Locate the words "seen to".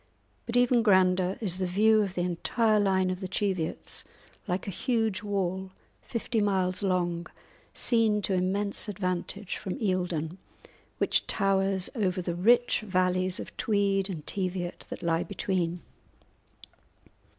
7.75-8.33